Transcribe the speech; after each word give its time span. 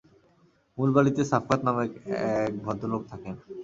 মূল 0.77 0.89
বাড়িতে 0.95 1.21
সাফকাত 1.31 1.59
নামের 1.65 1.87
এক 2.45 2.53
ভদ্রলোক 2.65 3.01
থাকেন। 3.11 3.33